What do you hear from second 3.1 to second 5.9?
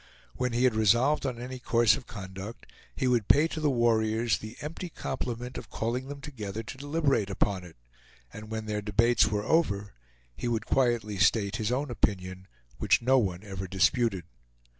pay to the warriors the empty compliment of